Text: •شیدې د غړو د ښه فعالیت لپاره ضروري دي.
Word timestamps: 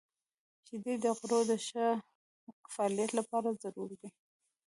•شیدې 0.65 0.95
د 1.03 1.05
غړو 1.17 1.39
د 1.49 1.51
ښه 1.67 1.85
فعالیت 2.73 3.11
لپاره 3.19 3.57
ضروري 3.61 3.97
دي. 4.01 4.09